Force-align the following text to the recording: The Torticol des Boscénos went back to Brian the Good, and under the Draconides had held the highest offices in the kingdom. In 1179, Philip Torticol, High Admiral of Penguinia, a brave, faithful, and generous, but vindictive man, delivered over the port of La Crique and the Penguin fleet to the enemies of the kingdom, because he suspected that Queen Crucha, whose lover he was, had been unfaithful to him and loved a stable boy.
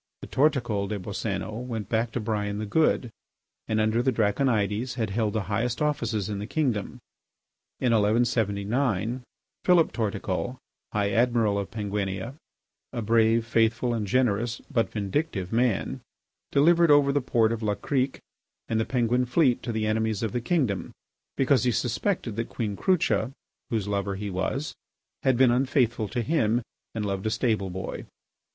The 0.21 0.27
Torticol 0.27 0.87
des 0.89 0.97
Boscénos 0.97 1.63
went 1.67 1.87
back 1.87 2.11
to 2.13 2.19
Brian 2.19 2.57
the 2.57 2.65
Good, 2.65 3.11
and 3.67 3.79
under 3.79 4.01
the 4.01 4.11
Draconides 4.11 4.95
had 4.95 5.11
held 5.11 5.33
the 5.33 5.43
highest 5.43 5.79
offices 5.79 6.27
in 6.27 6.39
the 6.39 6.47
kingdom. 6.47 6.97
In 7.79 7.91
1179, 7.93 9.21
Philip 9.63 9.91
Torticol, 9.93 10.57
High 10.91 11.11
Admiral 11.11 11.59
of 11.59 11.69
Penguinia, 11.69 12.33
a 12.91 13.03
brave, 13.03 13.45
faithful, 13.45 13.93
and 13.93 14.07
generous, 14.07 14.59
but 14.71 14.89
vindictive 14.91 15.53
man, 15.53 16.01
delivered 16.51 16.89
over 16.89 17.11
the 17.13 17.21
port 17.21 17.51
of 17.51 17.61
La 17.61 17.75
Crique 17.75 18.17
and 18.67 18.79
the 18.79 18.85
Penguin 18.85 19.27
fleet 19.27 19.61
to 19.61 19.71
the 19.71 19.85
enemies 19.85 20.23
of 20.23 20.31
the 20.31 20.41
kingdom, 20.41 20.91
because 21.37 21.63
he 21.63 21.71
suspected 21.71 22.35
that 22.37 22.49
Queen 22.49 22.75
Crucha, 22.75 23.31
whose 23.69 23.87
lover 23.87 24.15
he 24.15 24.31
was, 24.31 24.73
had 25.21 25.37
been 25.37 25.51
unfaithful 25.51 26.07
to 26.07 26.23
him 26.23 26.63
and 26.95 27.05
loved 27.05 27.27
a 27.27 27.29
stable 27.29 27.69
boy. 27.69 28.07